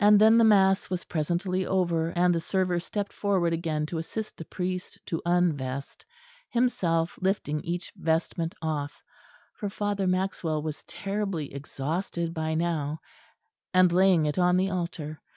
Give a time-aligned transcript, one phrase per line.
[0.00, 4.36] And then the mass was presently over; and the server stepped forward again to assist
[4.36, 6.04] the priest to unvest,
[6.50, 9.04] himself lifting each vestment off,
[9.54, 12.98] for Father Maxwell was terribly exhausted by now,
[13.72, 15.20] and laying it on the altar.